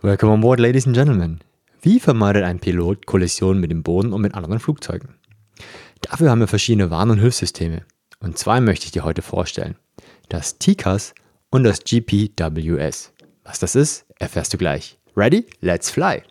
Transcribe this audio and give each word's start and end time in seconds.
Welcome 0.00 0.30
on 0.30 0.42
board, 0.42 0.60
ladies 0.60 0.86
and 0.86 0.94
gentlemen. 0.94 1.40
Wie 1.82 1.98
vermeidet 1.98 2.44
ein 2.44 2.60
Pilot 2.60 3.06
Kollisionen 3.06 3.60
mit 3.60 3.72
dem 3.72 3.82
Boden 3.82 4.12
und 4.12 4.20
mit 4.20 4.32
anderen 4.36 4.60
Flugzeugen? 4.60 5.16
Dafür 6.02 6.30
haben 6.30 6.38
wir 6.38 6.46
verschiedene 6.46 6.92
Warn- 6.92 7.10
und 7.10 7.18
Hilfssysteme. 7.18 7.82
Und 8.20 8.38
zwei 8.38 8.60
möchte 8.60 8.86
ich 8.86 8.92
dir 8.92 9.02
heute 9.02 9.22
vorstellen. 9.22 9.74
Das 10.28 10.60
TCAS 10.60 11.14
und 11.50 11.64
das 11.64 11.80
GPWS. 11.82 13.12
Was 13.42 13.58
das 13.58 13.74
ist, 13.74 14.06
erfährst 14.20 14.54
du 14.54 14.58
gleich. 14.58 15.00
Ready? 15.16 15.46
Let's 15.62 15.90
fly! 15.90 16.22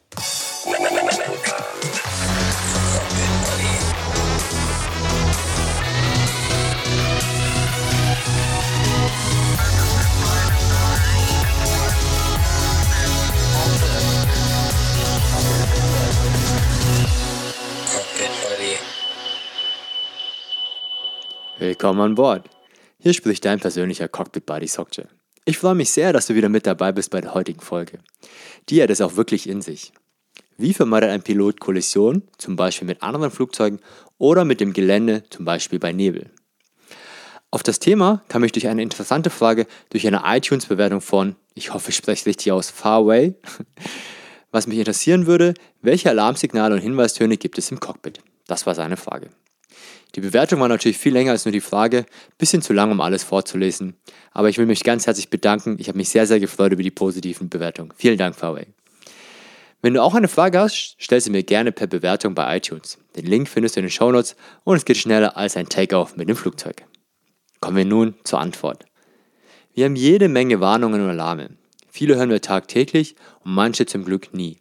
Willkommen 21.60 22.00
an 22.02 22.14
Bord. 22.14 22.48
Hier 23.00 23.14
spricht 23.14 23.44
dein 23.44 23.60
persönlicher 23.60 24.08
Cockpit 24.08 24.46
Buddy 24.46 24.68
Sokje. 24.68 25.08
Ich 25.44 25.58
freue 25.58 25.74
mich 25.74 25.90
sehr, 25.90 26.14
dass 26.14 26.28
du 26.28 26.36
wieder 26.36 26.50
mit 26.50 26.68
dabei 26.68 26.92
bist 26.92 27.10
bei 27.10 27.20
der 27.20 27.34
heutigen 27.34 27.62
Folge. 27.62 27.98
Die 28.70 28.84
hat 28.84 28.92
es 28.92 29.02
auch 29.02 29.16
wirklich 29.16 29.50
in 29.50 29.64
sich. 29.64 29.92
Wie 30.58 30.76
vermeidet 30.76 31.10
ein 31.10 31.24
Pilot 31.24 31.60
Kollisionen, 31.60 32.28
zum 32.38 32.58
Beispiel 32.58 32.88
mit 32.88 33.02
anderen 33.02 33.32
Flugzeugen 33.32 33.80
oder 34.20 34.46
mit 34.46 34.62
dem 34.62 34.72
Gelände, 34.72 35.24
zum 35.32 35.46
Beispiel 35.46 35.80
bei 35.80 35.94
Nebel? 35.94 36.30
Auf 37.50 37.64
das 37.64 37.80
Thema 37.80 38.22
kam 38.28 38.44
ich 38.44 38.52
durch 38.52 38.68
eine 38.68 38.84
interessante 38.84 39.32
Frage 39.32 39.66
durch 39.90 40.06
eine 40.06 40.22
iTunes-Bewertung 40.26 41.02
von, 41.02 41.36
ich 41.56 41.74
hoffe, 41.74 41.90
ich 41.90 41.96
spreche 41.96 42.22
es 42.22 42.26
richtig 42.28 42.52
aus, 42.52 42.70
Farway. 42.70 43.34
Was 44.52 44.68
mich 44.68 44.78
interessieren 44.78 45.26
würde, 45.26 45.56
welche 45.82 46.12
Alarmsignale 46.12 46.76
und 46.76 46.82
Hinweistöne 46.82 47.36
gibt 47.36 47.58
es 47.58 47.72
im 47.72 47.80
Cockpit? 47.80 48.20
Das 48.46 48.68
war 48.68 48.76
seine 48.76 48.96
Frage. 48.96 49.32
Die 50.16 50.22
Bewertung 50.22 50.60
war 50.60 50.68
natürlich 50.68 50.98
viel 50.98 51.14
länger 51.14 51.32
als 51.32 51.46
nur 51.46 51.52
die 51.52 51.62
Frage, 51.62 52.06
bisschen 52.38 52.62
zu 52.62 52.74
lang, 52.74 52.92
um 52.92 53.02
alles 53.02 53.24
vorzulesen. 53.24 53.96
Aber 54.32 54.50
ich 54.50 54.58
will 54.58 54.66
mich 54.66 54.84
ganz 54.84 55.06
herzlich 55.06 55.30
bedanken. 55.30 55.78
Ich 55.80 55.88
habe 55.90 55.98
mich 55.98 56.10
sehr, 56.10 56.26
sehr 56.26 56.40
gefreut 56.40 56.72
über 56.72 56.84
die 56.84 56.92
positiven 56.92 57.50
Bewertungen. 57.50 57.94
Vielen 57.96 58.18
Dank, 58.18 58.36
VW. 58.36 58.66
Wenn 59.82 59.94
du 59.94 60.02
auch 60.02 60.16
eine 60.16 60.28
Frage 60.28 60.60
hast, 60.60 60.96
stell 60.98 61.22
sie 61.22 61.30
mir 61.30 61.44
gerne 61.44 61.72
per 61.72 61.86
Bewertung 61.88 62.34
bei 62.34 62.58
iTunes. 62.58 62.98
Den 63.16 63.26
Link 63.26 63.48
findest 63.48 63.76
du 63.76 63.82
in 63.82 63.86
den 63.86 63.92
Shownotes 63.92 64.36
und 64.64 64.78
es 64.78 64.86
geht 64.86 64.98
schneller 64.98 65.38
als 65.38 65.56
ein 65.56 65.70
Takeoff 65.70 66.18
mit 66.18 66.28
dem 66.28 66.36
Flugzeug. 66.36 66.84
Kommen 67.60 67.78
wir 67.78 67.86
nun 67.86 68.16
zur 68.24 68.40
Antwort. 68.40 68.86
Wir 69.74 69.86
haben 69.86 69.96
jede 69.96 70.30
Menge 70.30 70.60
Warnungen 70.60 71.02
und 71.02 71.10
Alarme. 71.10 71.52
Viele 71.92 72.16
hören 72.16 72.32
wir 72.32 72.42
tagtäglich 72.42 73.16
und 73.44 73.54
manche 73.54 73.86
zum 73.86 74.04
Glück 74.04 74.34
nie. 74.34 74.58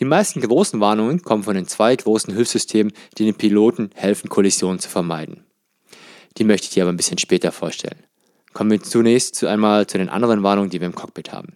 Die 0.00 0.06
meisten 0.06 0.40
großen 0.40 0.80
Warnungen 0.80 1.20
kommen 1.22 1.42
von 1.42 1.54
den 1.54 1.66
zwei 1.66 1.94
großen 1.94 2.34
Hilfssystemen, 2.34 2.92
die 3.18 3.26
den 3.26 3.34
Piloten 3.34 3.90
helfen, 3.94 4.30
Kollisionen 4.30 4.78
zu 4.78 4.88
vermeiden. 4.88 5.44
Die 6.38 6.44
möchte 6.44 6.64
ich 6.64 6.70
dir 6.70 6.84
aber 6.84 6.92
ein 6.92 6.96
bisschen 6.96 7.18
später 7.18 7.52
vorstellen. 7.52 8.02
Kommen 8.54 8.70
wir 8.70 8.82
zunächst 8.82 9.34
zu 9.34 9.46
einmal 9.46 9.86
zu 9.86 9.98
den 9.98 10.08
anderen 10.08 10.42
Warnungen, 10.42 10.70
die 10.70 10.80
wir 10.80 10.86
im 10.86 10.94
Cockpit 10.94 11.32
haben. 11.32 11.52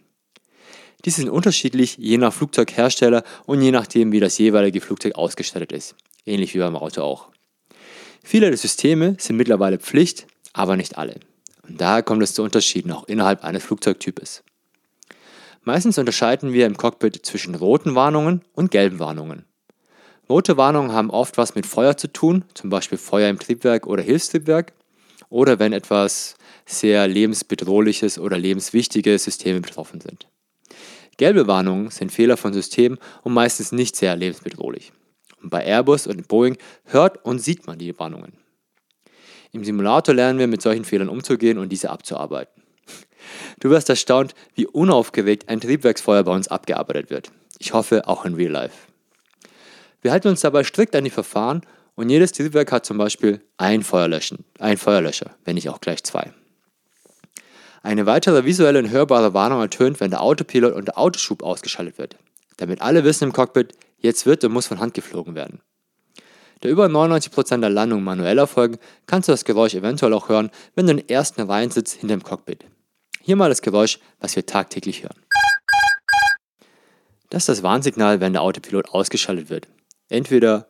Diese 1.03 1.21
sind 1.21 1.29
unterschiedlich 1.29 1.97
je 1.97 2.17
nach 2.17 2.33
Flugzeughersteller 2.33 3.23
und 3.45 3.61
je 3.61 3.71
nachdem, 3.71 4.11
wie 4.11 4.19
das 4.19 4.37
jeweilige 4.37 4.79
Flugzeug 4.79 5.15
ausgestattet 5.15 5.71
ist. 5.71 5.95
Ähnlich 6.25 6.53
wie 6.53 6.59
beim 6.59 6.75
Auto 6.75 7.01
auch. 7.01 7.29
Viele 8.23 8.47
der 8.47 8.57
Systeme 8.57 9.17
sind 9.19 9.37
mittlerweile 9.37 9.79
Pflicht, 9.79 10.27
aber 10.53 10.77
nicht 10.77 10.97
alle. 10.97 11.19
Und 11.67 11.81
daher 11.81 12.03
kommt 12.03 12.23
es 12.23 12.33
zu 12.33 12.43
Unterschieden 12.43 12.91
auch 12.91 13.07
innerhalb 13.07 13.43
eines 13.43 13.63
Flugzeugtypes. 13.63 14.43
Meistens 15.65 15.97
unterscheiden 15.97 16.53
wir 16.53 16.67
im 16.67 16.77
Cockpit 16.77 17.25
zwischen 17.25 17.55
roten 17.55 17.95
Warnungen 17.95 18.41
und 18.53 18.69
gelben 18.69 18.99
Warnungen. 18.99 19.45
Rote 20.29 20.57
Warnungen 20.57 20.91
haben 20.91 21.09
oft 21.09 21.39
was 21.39 21.55
mit 21.55 21.65
Feuer 21.65 21.97
zu 21.97 22.07
tun, 22.07 22.45
zum 22.53 22.69
Beispiel 22.69 22.99
Feuer 22.99 23.29
im 23.29 23.39
Triebwerk 23.39 23.87
oder 23.87 24.03
Hilfstriebwerk, 24.03 24.73
oder 25.29 25.57
wenn 25.57 25.73
etwas 25.73 26.35
sehr 26.67 27.07
lebensbedrohliches 27.07 28.19
oder 28.19 28.37
lebenswichtige 28.37 29.17
Systeme 29.17 29.59
betroffen 29.59 30.01
sind. 30.01 30.27
Gelbe 31.17 31.47
Warnungen 31.47 31.89
sind 31.89 32.11
Fehler 32.11 32.37
von 32.37 32.53
Systemen 32.53 32.99
und 33.23 33.33
meistens 33.33 33.71
nicht 33.71 33.95
sehr 33.95 34.15
lebensbedrohlich. 34.15 34.93
Und 35.41 35.49
bei 35.49 35.65
Airbus 35.65 36.05
und 36.05 36.27
Boeing 36.27 36.57
hört 36.85 37.25
und 37.25 37.39
sieht 37.39 37.65
man 37.65 37.79
die 37.79 37.97
Warnungen. 37.97 38.33
Im 39.51 39.63
Simulator 39.63 40.13
lernen 40.13 40.37
wir 40.37 40.47
mit 40.47 40.61
solchen 40.61 40.85
Fehlern 40.85 41.09
umzugehen 41.09 41.57
und 41.57 41.69
diese 41.69 41.89
abzuarbeiten. 41.89 42.64
Du 43.59 43.69
wirst 43.69 43.89
erstaunt, 43.89 44.35
wie 44.53 44.67
unaufgeregt 44.67 45.49
ein 45.49 45.61
Triebwerksfeuer 45.61 46.23
bei 46.23 46.33
uns 46.33 46.47
abgearbeitet 46.47 47.09
wird. 47.09 47.31
Ich 47.59 47.73
hoffe, 47.73 48.07
auch 48.07 48.25
in 48.25 48.35
Real 48.35 48.51
Life. 48.51 48.75
Wir 50.01 50.11
halten 50.11 50.27
uns 50.27 50.41
dabei 50.41 50.63
strikt 50.63 50.95
an 50.95 51.03
die 51.03 51.09
Verfahren 51.09 51.61
und 51.95 52.09
jedes 52.09 52.31
Triebwerk 52.31 52.71
hat 52.71 52.85
zum 52.85 52.97
Beispiel 52.97 53.41
ein 53.57 53.83
Feuerlöschen, 53.83 54.45
ein 54.59 54.77
Feuerlöscher, 54.77 55.31
wenn 55.45 55.55
nicht 55.55 55.69
auch 55.69 55.81
gleich 55.81 56.03
zwei. 56.03 56.31
Eine 57.81 58.05
weitere 58.05 58.45
visuelle 58.45 58.79
und 58.79 58.89
hörbare 58.89 59.33
Warnung 59.33 59.61
ertönt, 59.61 59.99
wenn 59.99 60.09
der 60.09 60.21
Autopilot 60.21 60.73
und 60.73 60.85
der 60.85 60.97
Autoschub 60.97 61.43
ausgeschaltet 61.43 61.97
wird, 61.97 62.17
damit 62.57 62.81
alle 62.81 63.03
wissen 63.03 63.25
im 63.25 63.33
Cockpit, 63.33 63.73
jetzt 63.99 64.25
wird 64.25 64.43
und 64.43 64.53
muss 64.53 64.67
von 64.67 64.79
Hand 64.79 64.93
geflogen 64.93 65.35
werden. 65.35 65.61
Da 66.61 66.69
über 66.69 66.85
99% 66.85 67.59
der 67.59 67.69
Landungen 67.69 68.03
manuell 68.03 68.37
erfolgen, 68.37 68.77
kannst 69.05 69.27
du 69.27 69.33
das 69.33 69.45
Geräusch 69.45 69.75
eventuell 69.75 70.13
auch 70.13 70.29
hören, 70.29 70.49
wenn 70.73 70.87
du 70.87 70.91
in 70.91 70.97
den 70.97 71.09
ersten 71.09 71.41
Reihen 71.41 71.69
sitzt 71.69 71.93
hinter 71.93 72.15
dem 72.15 72.23
Cockpit. 72.23 72.65
Hier 73.25 73.35
mal 73.35 73.49
das 73.49 73.63
Geräusch, 73.63 73.97
was 74.19 74.35
wir 74.35 74.45
tagtäglich 74.45 75.01
hören. 75.01 75.19
Das 77.31 77.41
ist 77.41 77.49
das 77.49 77.63
Warnsignal, 77.63 78.21
wenn 78.21 78.33
der 78.33 78.43
Autopilot 78.43 78.89
ausgeschaltet 78.89 79.49
wird. 79.49 79.67
Entweder 80.09 80.69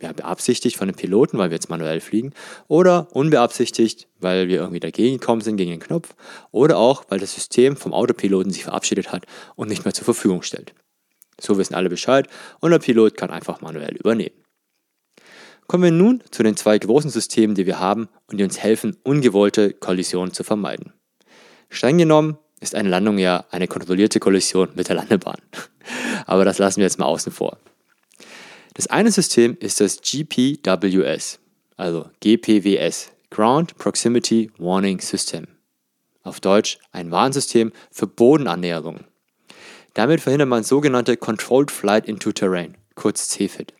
ja, 0.00 0.12
beabsichtigt 0.12 0.76
von 0.76 0.88
dem 0.88 0.96
Piloten, 0.96 1.38
weil 1.38 1.50
wir 1.50 1.54
jetzt 1.54 1.70
manuell 1.70 2.00
fliegen, 2.00 2.32
oder 2.66 3.06
unbeabsichtigt, 3.12 4.08
weil 4.18 4.48
wir 4.48 4.56
irgendwie 4.56 4.80
dagegen 4.80 5.20
gekommen 5.20 5.42
sind 5.42 5.58
gegen 5.58 5.70
den 5.70 5.78
Knopf, 5.78 6.16
oder 6.50 6.76
auch, 6.76 7.04
weil 7.08 7.20
das 7.20 7.36
System 7.36 7.76
vom 7.76 7.94
Autopiloten 7.94 8.50
sich 8.50 8.64
verabschiedet 8.64 9.12
hat 9.12 9.26
und 9.54 9.68
nicht 9.68 9.84
mehr 9.84 9.94
zur 9.94 10.04
Verfügung 10.04 10.42
stellt. 10.42 10.74
So 11.40 11.56
wissen 11.56 11.76
alle 11.76 11.88
Bescheid 11.88 12.26
und 12.58 12.72
der 12.72 12.80
Pilot 12.80 13.16
kann 13.16 13.30
einfach 13.30 13.60
manuell 13.60 13.94
übernehmen. 13.94 14.34
Kommen 15.68 15.84
wir 15.84 15.92
nun 15.92 16.24
zu 16.32 16.42
den 16.42 16.56
zwei 16.56 16.76
großen 16.80 17.10
Systemen, 17.10 17.54
die 17.54 17.66
wir 17.66 17.78
haben 17.78 18.08
und 18.26 18.38
die 18.38 18.44
uns 18.44 18.58
helfen, 18.58 18.96
ungewollte 19.04 19.72
Kollisionen 19.72 20.34
zu 20.34 20.42
vermeiden. 20.42 20.94
Streng 21.72 21.96
genommen 21.96 22.36
ist 22.60 22.74
eine 22.74 22.90
Landung 22.90 23.16
ja 23.16 23.46
eine 23.50 23.66
kontrollierte 23.66 24.20
Kollision 24.20 24.68
mit 24.74 24.88
der 24.88 24.96
Landebahn. 24.96 25.38
Aber 26.26 26.44
das 26.44 26.58
lassen 26.58 26.76
wir 26.76 26.84
jetzt 26.84 26.98
mal 26.98 27.06
außen 27.06 27.32
vor. 27.32 27.56
Das 28.74 28.88
eine 28.88 29.10
System 29.10 29.56
ist 29.58 29.80
das 29.80 30.02
GPWS, 30.02 31.40
also 31.78 32.10
GPWS, 32.20 33.10
Ground 33.30 33.78
Proximity 33.78 34.50
Warning 34.58 35.00
System. 35.00 35.46
Auf 36.22 36.40
Deutsch 36.40 36.78
ein 36.92 37.10
Warnsystem 37.10 37.72
für 37.90 38.06
Bodenannäherung. 38.06 39.00
Damit 39.94 40.20
verhindert 40.20 40.48
man 40.48 40.62
sogenannte 40.62 41.16
Controlled 41.16 41.70
Flight 41.70 42.06
into 42.06 42.32
Terrain, 42.32 42.76
kurz 42.94 43.30
CFIT. 43.30 43.72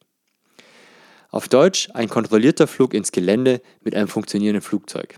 Auf 1.31 1.47
Deutsch 1.49 1.91
ein 1.93 2.09
kontrollierter 2.09 2.67
Flug 2.67 2.95
ins 2.95 3.13
Gelände 3.13 3.61
mit 3.83 3.95
einem 3.95 4.09
funktionierenden 4.09 4.63
Flugzeug. 4.63 5.17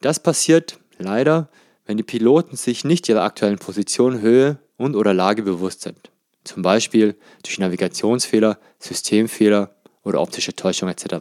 Das 0.00 0.22
passiert 0.22 0.78
Leider, 1.00 1.48
wenn 1.86 1.96
die 1.96 2.02
Piloten 2.02 2.56
sich 2.56 2.84
nicht 2.84 3.08
ihrer 3.08 3.22
aktuellen 3.22 3.58
Position, 3.58 4.20
Höhe 4.20 4.58
und 4.76 4.94
oder 4.94 5.14
Lage 5.14 5.42
bewusst 5.42 5.80
sind. 5.80 6.10
Zum 6.44 6.62
Beispiel 6.62 7.16
durch 7.42 7.58
Navigationsfehler, 7.58 8.58
Systemfehler 8.78 9.74
oder 10.04 10.20
optische 10.20 10.54
Täuschung 10.54 10.88
etc. 10.88 11.16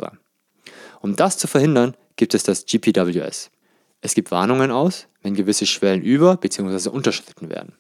Um 1.02 1.16
das 1.16 1.38
zu 1.38 1.48
verhindern, 1.48 1.96
gibt 2.18 2.34
es 2.34 2.44
das 2.44 2.66
GPWS. 2.66 3.52
Es 4.02 4.14
gibt 4.14 4.32
Warnungen 4.32 4.72
aus, 4.72 5.08
wenn 5.22 5.34
gewisse 5.34 5.66
Schwellen 5.66 6.02
über- 6.02 6.38
bzw. 6.38 6.90
unterschritten 6.90 7.50
werden. 7.50 7.74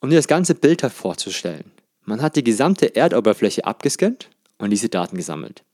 Um 0.00 0.10
dir 0.10 0.16
das 0.16 0.28
ganze 0.28 0.54
Bild 0.54 0.82
vorzustellen, 0.82 1.72
man 2.02 2.22
hat 2.22 2.36
die 2.36 2.44
gesamte 2.44 2.94
Erdoberfläche 2.94 3.64
abgescannt 3.64 4.30
und 4.58 4.70
diese 4.70 4.88
Daten 4.88 5.16
gesammelt. 5.16 5.64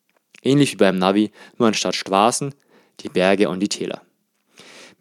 Ähnlich 0.42 0.72
wie 0.72 0.76
beim 0.76 0.98
Navi, 0.98 1.30
nur 1.58 1.68
anstatt 1.68 1.94
Straßen, 1.94 2.54
die 3.00 3.08
Berge 3.08 3.48
und 3.48 3.60
die 3.60 3.68
Täler. 3.68 4.02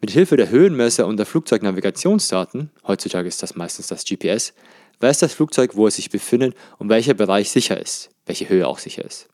Mit 0.02 0.10
Hilfe 0.10 0.36
der 0.36 0.50
Höhenmesser 0.50 1.06
und 1.06 1.16
der 1.16 1.26
Flugzeugnavigationsdaten, 1.26 2.72
heutzutage 2.84 3.28
ist 3.28 3.40
das 3.40 3.54
meistens 3.54 3.86
das 3.86 4.04
GPS, 4.04 4.52
weiß 4.98 5.20
das 5.20 5.32
Flugzeug, 5.32 5.76
wo 5.76 5.86
es 5.86 5.94
sich 5.94 6.10
befindet 6.10 6.56
und 6.78 6.88
welcher 6.88 7.14
Bereich 7.14 7.50
sicher 7.50 7.80
ist, 7.80 8.10
welche 8.26 8.48
Höhe 8.48 8.66
auch 8.66 8.80
sicher 8.80 9.04
ist. 9.04 9.28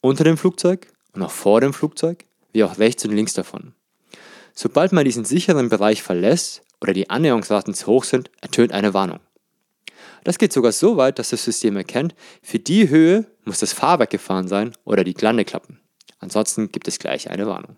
Unter 0.00 0.24
dem 0.24 0.38
Flugzeug 0.38 0.86
und 1.12 1.22
auch 1.22 1.30
vor 1.30 1.60
dem 1.60 1.74
Flugzeug, 1.74 2.24
wie 2.52 2.64
auch 2.64 2.78
rechts 2.78 3.04
und 3.04 3.10
links 3.10 3.34
davon. 3.34 3.74
Sobald 4.54 4.92
man 4.92 5.04
diesen 5.04 5.26
sicheren 5.26 5.68
Bereich 5.68 6.02
verlässt 6.02 6.62
oder 6.80 6.94
die 6.94 7.10
Annäherungsraten 7.10 7.74
zu 7.74 7.86
hoch 7.88 8.04
sind, 8.04 8.30
ertönt 8.40 8.72
eine 8.72 8.94
Warnung. 8.94 9.20
Das 10.24 10.38
geht 10.38 10.54
sogar 10.54 10.72
so 10.72 10.96
weit, 10.96 11.18
dass 11.18 11.28
das 11.28 11.44
System 11.44 11.76
erkennt, 11.76 12.14
für 12.40 12.58
die 12.58 12.88
Höhe 12.88 13.26
muss 13.44 13.58
das 13.58 13.74
Fahrwerk 13.74 14.08
gefahren 14.08 14.48
sein 14.48 14.72
oder 14.84 15.04
die 15.04 15.12
Landeklappen. 15.20 15.80
Ansonsten 16.18 16.72
gibt 16.72 16.88
es 16.88 16.98
gleich 16.98 17.28
eine 17.28 17.46
Warnung. 17.46 17.76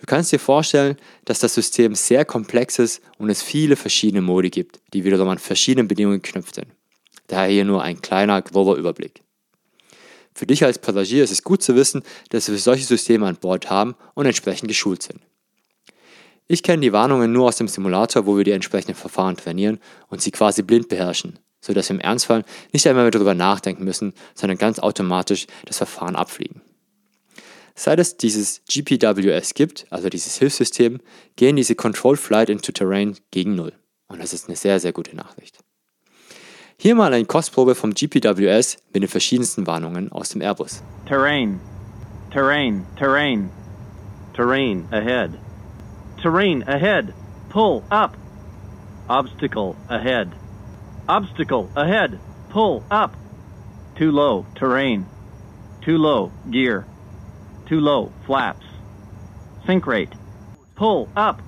Du 0.00 0.06
kannst 0.06 0.32
dir 0.32 0.38
vorstellen, 0.38 0.96
dass 1.26 1.40
das 1.40 1.54
System 1.54 1.94
sehr 1.94 2.24
komplex 2.24 2.78
ist 2.78 3.02
und 3.18 3.28
es 3.28 3.42
viele 3.42 3.76
verschiedene 3.76 4.22
Modi 4.22 4.48
gibt, 4.48 4.80
die 4.94 5.04
wiederum 5.04 5.28
an 5.28 5.38
verschiedenen 5.38 5.88
Bedingungen 5.88 6.22
geknüpft 6.22 6.54
sind. 6.54 6.68
Daher 7.26 7.50
hier 7.50 7.64
nur 7.64 7.82
ein 7.82 8.00
kleiner, 8.00 8.40
grober 8.40 8.76
Überblick. 8.76 9.22
Für 10.34 10.46
dich 10.46 10.64
als 10.64 10.78
Passagier 10.78 11.22
ist 11.22 11.32
es 11.32 11.42
gut 11.42 11.62
zu 11.62 11.74
wissen, 11.74 12.02
dass 12.30 12.50
wir 12.50 12.56
solche 12.58 12.84
Systeme 12.84 13.26
an 13.26 13.36
Bord 13.36 13.68
haben 13.68 13.94
und 14.14 14.24
entsprechend 14.24 14.68
geschult 14.68 15.02
sind. 15.02 15.20
Ich 16.48 16.62
kenne 16.62 16.80
die 16.80 16.92
Warnungen 16.92 17.30
nur 17.30 17.48
aus 17.48 17.56
dem 17.56 17.68
Simulator, 17.68 18.26
wo 18.26 18.36
wir 18.36 18.44
die 18.44 18.50
entsprechenden 18.52 18.96
Verfahren 18.96 19.36
trainieren 19.36 19.78
und 20.08 20.22
sie 20.22 20.30
quasi 20.30 20.62
blind 20.62 20.88
beherrschen, 20.88 21.38
sodass 21.60 21.90
wir 21.90 21.96
im 21.96 22.00
Ernstfall 22.00 22.44
nicht 22.72 22.86
einmal 22.88 23.04
mehr 23.04 23.10
darüber 23.10 23.34
nachdenken 23.34 23.84
müssen, 23.84 24.14
sondern 24.34 24.56
ganz 24.56 24.78
automatisch 24.78 25.46
das 25.66 25.76
Verfahren 25.76 26.16
abfliegen. 26.16 26.62
Seit 27.82 27.98
es 27.98 28.18
dieses 28.18 28.60
GPWS 28.68 29.54
gibt, 29.54 29.86
also 29.88 30.10
dieses 30.10 30.36
Hilfssystem, 30.36 31.00
gehen 31.36 31.56
diese 31.56 31.74
Controlled 31.74 32.20
Flight 32.20 32.50
into 32.50 32.72
Terrain 32.72 33.16
gegen 33.30 33.54
Null. 33.54 33.72
Und 34.06 34.22
das 34.22 34.34
ist 34.34 34.48
eine 34.48 34.56
sehr, 34.56 34.78
sehr 34.80 34.92
gute 34.92 35.16
Nachricht. 35.16 35.60
Hier 36.76 36.94
mal 36.94 37.14
eine 37.14 37.24
Kostprobe 37.24 37.74
vom 37.74 37.94
GPWS 37.94 38.76
mit 38.92 39.02
den 39.02 39.08
verschiedensten 39.08 39.66
Warnungen 39.66 40.12
aus 40.12 40.28
dem 40.28 40.42
Airbus. 40.42 40.82
Terrain. 41.06 41.58
Terrain. 42.30 42.84
Terrain. 42.98 43.48
Terrain 44.34 44.86
ahead. 44.90 45.30
Terrain 46.20 46.62
ahead. 46.68 47.14
Pull 47.48 47.82
up. 47.88 48.14
Obstacle 49.08 49.74
ahead. 49.88 50.28
Obstacle 51.08 51.70
ahead. 51.76 52.18
Pull 52.50 52.82
up. 52.90 53.16
Too 53.96 54.10
low. 54.10 54.44
Terrain. 54.54 55.06
Too 55.82 55.96
low. 55.96 56.30
Gear. 56.50 56.84
Too 57.70 57.78
low. 57.78 58.10
Flaps. 58.26 58.66
Sink 59.64 59.86
rate. 59.86 60.12
Pull 60.74 61.08
up. 61.14 61.40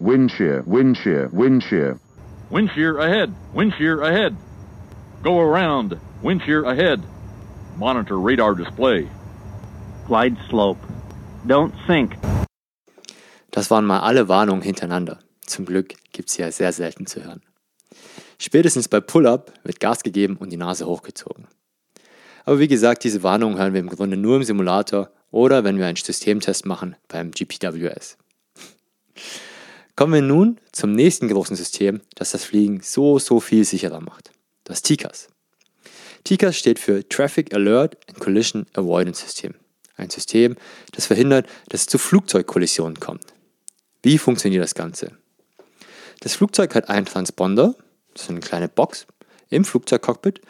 Wind 0.00 0.30
shear, 0.30 0.62
wind 0.66 0.96
shear, 0.96 1.28
wind 1.30 1.62
shear. 1.62 2.00
Wind 2.48 2.70
shear 2.74 2.96
ahead. 2.96 3.34
Wind 3.52 3.74
shear 3.76 4.00
ahead. 4.00 4.34
Go 5.22 5.38
around. 5.40 6.00
Wind 6.22 6.40
shear 6.42 6.64
ahead. 6.64 7.02
Monitor 7.76 8.18
radar 8.18 8.54
display. 8.54 9.10
Glide 10.06 10.38
slope. 10.48 10.78
Don't 11.46 11.74
sink. 11.86 12.16
Das 13.50 13.70
waren 13.70 13.84
mal 13.84 14.00
alle 14.00 14.26
Warnungen 14.26 14.62
hintereinander. 14.62 15.18
Zum 15.44 15.66
Glück 15.66 15.96
gibt 16.12 16.30
es 16.30 16.36
sie 16.36 16.42
ja 16.42 16.50
sehr 16.50 16.72
selten 16.72 17.06
zu 17.06 17.22
hören. 17.22 17.42
Spätestens 18.38 18.88
bei 18.88 19.00
Pull-Up 19.00 19.52
wird 19.64 19.80
Gas 19.80 20.02
gegeben 20.02 20.38
und 20.38 20.50
die 20.50 20.56
Nase 20.56 20.86
hochgezogen. 20.86 21.46
Aber 22.46 22.58
wie 22.58 22.68
gesagt, 22.68 23.04
diese 23.04 23.22
Warnungen 23.22 23.58
hören 23.58 23.74
wir 23.74 23.80
im 23.80 23.90
Grunde 23.90 24.16
nur 24.16 24.36
im 24.36 24.44
Simulator 24.44 25.10
oder 25.30 25.64
wenn 25.64 25.78
wir 25.78 25.86
einen 25.86 25.96
Systemtest 25.96 26.66
machen 26.66 26.96
beim 27.08 27.30
GPWS. 27.30 28.16
Kommen 29.96 30.14
wir 30.14 30.22
nun 30.22 30.60
zum 30.72 30.92
nächsten 30.92 31.28
großen 31.28 31.56
System, 31.56 32.00
das 32.14 32.30
das 32.30 32.44
Fliegen 32.44 32.80
so, 32.82 33.18
so 33.18 33.40
viel 33.40 33.64
sicherer 33.64 34.00
macht. 34.00 34.30
Das 34.64 34.82
TICAS. 34.82 35.28
TICAS 36.24 36.56
steht 36.56 36.78
für 36.78 37.08
Traffic 37.08 37.52
Alert 37.54 37.96
and 38.08 38.20
Collision 38.20 38.66
Avoidance 38.74 39.22
System. 39.22 39.54
Ein 39.96 40.10
System, 40.10 40.56
das 40.92 41.06
verhindert, 41.06 41.48
dass 41.68 41.80
es 41.80 41.86
zu 41.88 41.98
Flugzeugkollisionen 41.98 43.00
kommt. 43.00 43.34
Wie 44.02 44.18
funktioniert 44.18 44.62
das 44.62 44.74
Ganze? 44.76 45.18
Das 46.20 46.34
Flugzeug 46.34 46.74
hat 46.74 46.88
einen 46.88 47.06
Transponder, 47.06 47.74
das 48.12 48.22
ist 48.22 48.30
eine 48.30 48.40
kleine 48.40 48.68
Box, 48.68 49.06
im 49.50 49.64
Flugzeugcockpit. 49.64 50.40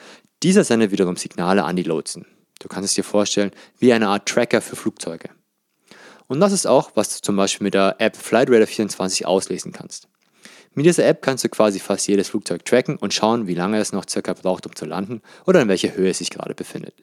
Dieser 0.42 0.64
sendet 0.64 0.90
wiederum 0.90 1.16
Signale 1.16 1.64
an 1.64 1.76
die 1.76 1.82
Lotsen. 1.82 2.26
Du 2.58 2.68
kannst 2.68 2.90
es 2.90 2.94
dir 2.94 3.04
vorstellen 3.04 3.52
wie 3.78 3.92
eine 3.92 4.08
Art 4.08 4.28
Tracker 4.28 4.60
für 4.60 4.76
Flugzeuge. 4.76 5.30
Und 6.26 6.40
das 6.40 6.52
ist 6.52 6.66
auch, 6.66 6.92
was 6.94 7.16
du 7.16 7.22
zum 7.22 7.36
Beispiel 7.36 7.64
mit 7.64 7.74
der 7.74 7.96
App 7.98 8.16
Flightradar 8.16 8.66
24 8.66 9.26
auslesen 9.26 9.72
kannst. 9.72 10.08
Mit 10.74 10.86
dieser 10.86 11.06
App 11.06 11.22
kannst 11.22 11.44
du 11.44 11.48
quasi 11.48 11.80
fast 11.80 12.06
jedes 12.06 12.28
Flugzeug 12.28 12.64
tracken 12.64 12.96
und 12.96 13.14
schauen, 13.14 13.46
wie 13.46 13.54
lange 13.54 13.78
es 13.78 13.92
noch 13.92 14.04
circa 14.08 14.34
braucht, 14.34 14.66
um 14.66 14.76
zu 14.76 14.84
landen 14.84 15.22
oder 15.46 15.62
in 15.62 15.68
welcher 15.68 15.94
Höhe 15.94 16.10
es 16.10 16.18
sich 16.18 16.30
gerade 16.30 16.54
befindet. 16.54 16.94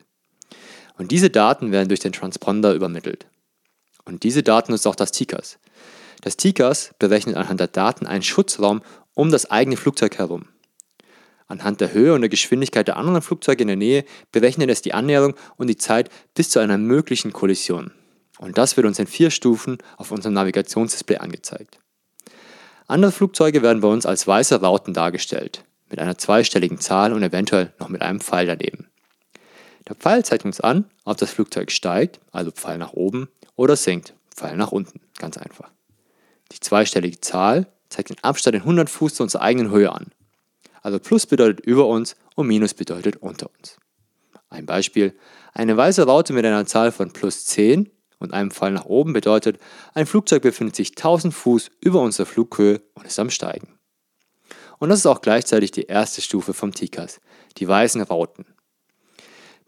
Und 0.97 1.11
diese 1.11 1.29
Daten 1.29 1.71
werden 1.71 1.89
durch 1.89 1.99
den 1.99 2.13
Transponder 2.13 2.73
übermittelt. 2.73 3.25
Und 4.05 4.23
diese 4.23 4.43
Daten 4.43 4.71
nutzt 4.71 4.87
auch 4.87 4.95
das 4.95 5.11
TICAS. 5.11 5.57
Das 6.21 6.37
TICAS 6.37 6.93
berechnet 6.99 7.35
anhand 7.35 7.59
der 7.59 7.67
Daten 7.67 8.05
einen 8.05 8.23
Schutzraum 8.23 8.81
um 9.13 9.31
das 9.31 9.49
eigene 9.49 9.77
Flugzeug 9.77 10.17
herum. 10.17 10.47
Anhand 11.47 11.79
der 11.79 11.93
Höhe 11.93 12.13
und 12.13 12.21
der 12.21 12.29
Geschwindigkeit 12.29 12.87
der 12.87 12.97
anderen 12.97 13.21
Flugzeuge 13.21 13.61
in 13.61 13.67
der 13.67 13.77
Nähe 13.77 14.05
berechnet 14.31 14.69
es 14.69 14.81
die 14.81 14.93
Annäherung 14.93 15.35
und 15.57 15.67
die 15.67 15.77
Zeit 15.77 16.09
bis 16.33 16.49
zu 16.49 16.59
einer 16.59 16.77
möglichen 16.77 17.33
Kollision. 17.33 17.91
Und 18.39 18.57
das 18.57 18.75
wird 18.77 18.87
uns 18.87 18.99
in 18.99 19.07
vier 19.07 19.29
Stufen 19.29 19.77
auf 19.97 20.11
unserem 20.11 20.33
Navigationsdisplay 20.33 21.17
angezeigt. 21.17 21.79
Andere 22.87 23.11
Flugzeuge 23.11 23.61
werden 23.61 23.81
bei 23.81 23.87
uns 23.87 24.05
als 24.05 24.27
weiße 24.27 24.61
Rauten 24.61 24.93
dargestellt, 24.93 25.63
mit 25.89 25.99
einer 25.99 26.17
zweistelligen 26.17 26.79
Zahl 26.79 27.13
und 27.13 27.23
eventuell 27.23 27.73
noch 27.79 27.89
mit 27.89 28.01
einem 28.01 28.19
Pfeil 28.19 28.47
daneben. 28.47 28.87
Der 29.87 29.95
Pfeil 29.95 30.25
zeigt 30.25 30.45
uns 30.45 30.59
an, 30.59 30.85
ob 31.03 31.17
das 31.17 31.31
Flugzeug 31.31 31.71
steigt, 31.71 32.19
also 32.31 32.51
Pfeil 32.51 32.79
nach 32.79 32.93
oben, 32.93 33.29
oder 33.55 33.75
sinkt, 33.75 34.15
Pfeil 34.35 34.57
nach 34.57 34.71
unten, 34.71 34.99
ganz 35.19 35.37
einfach. 35.37 35.71
Die 36.51 36.59
zweistellige 36.59 37.21
Zahl 37.21 37.67
zeigt 37.89 38.09
den 38.09 38.23
Abstand 38.23 38.55
in 38.55 38.61
100 38.61 38.89
Fuß 38.89 39.15
zu 39.15 39.23
unserer 39.23 39.43
eigenen 39.43 39.71
Höhe 39.71 39.91
an, 39.91 40.07
also 40.85 40.99
Plus 40.99 41.25
bedeutet 41.25 41.65
über 41.65 41.87
uns 41.87 42.15
und 42.35 42.45
Minus 42.45 42.75
bedeutet 42.75 43.15
unter 43.15 43.49
uns. 43.57 43.77
Ein 44.49 44.67
Beispiel. 44.67 45.17
Eine 45.51 45.75
weiße 45.75 46.03
Raute 46.03 46.31
mit 46.31 46.45
einer 46.45 46.67
Zahl 46.67 46.91
von 46.91 47.11
plus 47.11 47.45
10 47.47 47.89
und 48.19 48.35
einem 48.35 48.51
Pfeil 48.51 48.73
nach 48.73 48.85
oben 48.85 49.11
bedeutet, 49.11 49.57
ein 49.95 50.05
Flugzeug 50.05 50.43
befindet 50.43 50.75
sich 50.75 50.91
1000 50.91 51.33
Fuß 51.33 51.71
über 51.81 52.01
unserer 52.01 52.27
Flughöhe 52.27 52.83
und 52.93 53.07
ist 53.07 53.17
am 53.17 53.31
Steigen. 53.31 53.79
Und 54.77 54.89
das 54.89 54.99
ist 54.99 55.07
auch 55.07 55.21
gleichzeitig 55.21 55.71
die 55.71 55.85
erste 55.85 56.21
Stufe 56.21 56.53
vom 56.53 56.71
TICAS, 56.71 57.19
die 57.57 57.67
weißen 57.67 58.03
Rauten. 58.03 58.45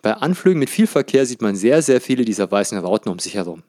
Bei 0.03 0.13
Anflügen 0.13 0.59
mit 0.59 0.69
viel 0.69 0.85
Verkehr 0.85 1.25
sieht 1.25 1.41
man 1.41 1.55
sehr, 1.55 1.81
sehr 1.81 1.99
viele 1.99 2.25
dieser 2.25 2.51
weißen 2.51 2.77
Rauten 2.77 3.09
um 3.09 3.17
sich 3.17 3.33
herum. 3.33 3.63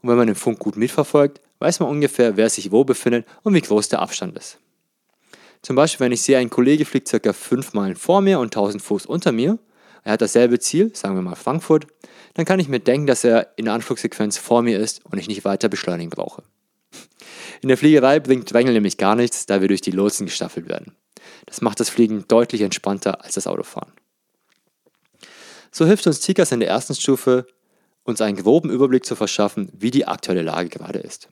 Und 0.00 0.10
wenn 0.10 0.16
man 0.16 0.28
den 0.28 0.36
Funk 0.36 0.60
gut 0.60 0.76
mitverfolgt, 0.76 1.40
weiß 1.58 1.80
man 1.80 1.88
ungefähr, 1.88 2.36
wer 2.36 2.48
sich 2.48 2.70
wo 2.70 2.84
befindet 2.84 3.26
und 3.42 3.54
wie 3.54 3.60
groß 3.62 3.88
der 3.88 3.98
Abstand 3.98 4.38
ist. 4.38 4.60
Zum 5.62 5.76
Beispiel, 5.76 6.04
wenn 6.04 6.12
ich 6.12 6.22
sehe, 6.22 6.38
ein 6.38 6.50
Kollege 6.50 6.84
fliegt 6.84 7.10
ca. 7.10 7.32
5 7.32 7.72
Meilen 7.72 7.96
vor 7.96 8.20
mir 8.20 8.38
und 8.38 8.46
1000 8.46 8.82
Fuß 8.82 9.06
unter 9.06 9.32
mir, 9.32 9.58
er 10.04 10.12
hat 10.12 10.22
dasselbe 10.22 10.58
Ziel, 10.58 10.94
sagen 10.94 11.14
wir 11.14 11.22
mal 11.22 11.34
Frankfurt, 11.34 11.86
dann 12.34 12.44
kann 12.44 12.60
ich 12.60 12.68
mir 12.68 12.80
denken, 12.80 13.06
dass 13.06 13.24
er 13.24 13.52
in 13.56 13.64
der 13.64 13.74
Anflugsequenz 13.74 14.38
vor 14.38 14.62
mir 14.62 14.78
ist 14.78 15.04
und 15.04 15.18
ich 15.18 15.28
nicht 15.28 15.44
weiter 15.44 15.68
beschleunigen 15.68 16.10
brauche. 16.10 16.42
In 17.60 17.68
der 17.68 17.76
Fliegerei 17.76 18.20
bringt 18.20 18.52
Drängel 18.52 18.74
nämlich 18.74 18.96
gar 18.96 19.16
nichts, 19.16 19.46
da 19.46 19.60
wir 19.60 19.68
durch 19.68 19.80
die 19.80 19.90
Lotsen 19.90 20.26
gestaffelt 20.26 20.68
werden. 20.68 20.94
Das 21.46 21.60
macht 21.60 21.80
das 21.80 21.90
Fliegen 21.90 22.24
deutlich 22.28 22.62
entspannter 22.62 23.24
als 23.24 23.34
das 23.34 23.46
Autofahren. 23.46 23.92
So 25.70 25.84
hilft 25.84 26.06
uns 26.06 26.20
Tikas 26.20 26.52
in 26.52 26.60
der 26.60 26.68
ersten 26.68 26.94
Stufe, 26.94 27.46
uns 28.04 28.20
einen 28.20 28.36
groben 28.36 28.70
Überblick 28.70 29.04
zu 29.04 29.16
verschaffen, 29.16 29.70
wie 29.72 29.90
die 29.90 30.06
aktuelle 30.06 30.42
Lage 30.42 30.68
gerade 30.68 31.00
ist. 31.00 31.28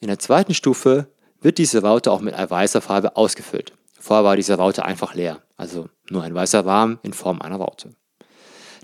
In 0.00 0.08
der 0.08 0.18
zweiten 0.18 0.54
Stufe 0.54 1.08
wird 1.42 1.58
diese 1.58 1.82
Raute 1.82 2.10
auch 2.10 2.20
mit 2.20 2.34
weißer 2.34 2.80
Farbe 2.80 3.16
ausgefüllt. 3.16 3.72
Vorher 3.98 4.24
war 4.24 4.36
diese 4.36 4.54
Raute 4.54 4.84
einfach 4.84 5.14
leer, 5.14 5.42
also 5.56 5.88
nur 6.10 6.22
ein 6.22 6.34
weißer 6.34 6.64
Rahmen 6.64 6.98
in 7.02 7.12
Form 7.12 7.40
einer 7.40 7.56
Raute. 7.56 7.90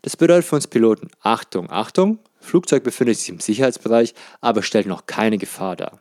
Das 0.02 0.16
bedeutet 0.16 0.44
für 0.44 0.56
uns 0.56 0.66
Piloten, 0.66 1.10
Achtung, 1.20 1.70
Achtung, 1.70 2.20
Flugzeug 2.40 2.84
befindet 2.84 3.18
sich 3.18 3.28
im 3.28 3.40
Sicherheitsbereich, 3.40 4.14
aber 4.40 4.62
stellt 4.62 4.86
noch 4.86 5.06
keine 5.06 5.38
Gefahr 5.38 5.76
dar. 5.76 6.00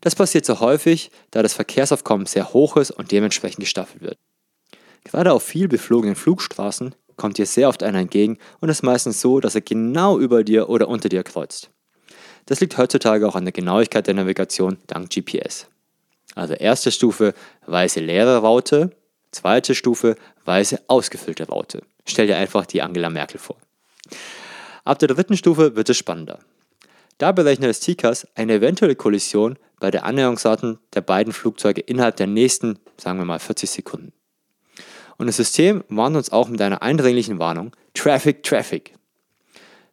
Das 0.00 0.14
passiert 0.14 0.44
so 0.44 0.60
häufig, 0.60 1.10
da 1.30 1.42
das 1.42 1.54
Verkehrsaufkommen 1.54 2.26
sehr 2.26 2.52
hoch 2.52 2.76
ist 2.76 2.90
und 2.90 3.12
dementsprechend 3.12 3.60
gestaffelt 3.60 4.02
wird. 4.02 4.18
Gerade 5.04 5.32
auf 5.32 5.42
viel 5.42 5.68
beflogenen 5.68 6.16
Flugstraßen 6.16 6.94
kommt 7.16 7.38
dir 7.38 7.46
sehr 7.46 7.68
oft 7.68 7.82
einer 7.82 7.98
entgegen 7.98 8.38
und 8.60 8.68
ist 8.68 8.82
meistens 8.82 9.20
so, 9.20 9.40
dass 9.40 9.54
er 9.54 9.60
genau 9.60 10.18
über 10.18 10.44
dir 10.44 10.68
oder 10.68 10.88
unter 10.88 11.08
dir 11.08 11.22
kreuzt. 11.22 11.70
Das 12.46 12.60
liegt 12.60 12.76
heutzutage 12.76 13.26
auch 13.26 13.36
an 13.36 13.44
der 13.44 13.52
Genauigkeit 13.52 14.06
der 14.06 14.14
Navigation 14.14 14.78
dank 14.86 15.10
GPS. 15.10 15.66
Also 16.34 16.54
erste 16.54 16.90
Stufe 16.90 17.34
weiße 17.66 18.00
leere 18.00 18.38
Raute, 18.38 18.90
zweite 19.30 19.74
Stufe 19.74 20.16
weiße 20.44 20.82
ausgefüllte 20.88 21.48
Raute. 21.48 21.82
Stell 22.06 22.26
dir 22.26 22.36
einfach 22.36 22.66
die 22.66 22.82
Angela 22.82 23.10
Merkel 23.10 23.38
vor. 23.38 23.56
Ab 24.84 24.98
der 24.98 25.08
dritten 25.08 25.36
Stufe 25.36 25.76
wird 25.76 25.88
es 25.88 25.96
spannender. 25.96 26.40
Da 27.18 27.32
berechnet 27.32 27.70
das 27.70 27.80
TICAS 27.80 28.26
eine 28.34 28.54
eventuelle 28.54 28.96
Kollision 28.96 29.58
bei 29.78 29.90
der 29.90 30.04
Annäherungsraten 30.04 30.78
der 30.94 31.00
beiden 31.00 31.32
Flugzeuge 31.32 31.80
innerhalb 31.80 32.16
der 32.16 32.26
nächsten, 32.26 32.78
sagen 32.96 33.18
wir 33.18 33.24
mal, 33.24 33.38
40 33.38 33.70
Sekunden. 33.70 34.12
Und 35.16 35.28
das 35.28 35.36
System 35.36 35.84
warnt 35.88 36.16
uns 36.16 36.32
auch 36.32 36.48
mit 36.48 36.60
einer 36.60 36.82
eindringlichen 36.82 37.38
Warnung: 37.38 37.72
Traffic, 37.94 38.42
Traffic. 38.42 38.94